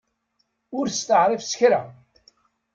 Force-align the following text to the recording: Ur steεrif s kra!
Ur 0.77 0.85
steεrif 0.89 1.43
s 1.49 1.53
kra! 1.59 1.81